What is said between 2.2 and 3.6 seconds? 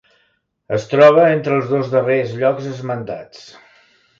llocs esmentats.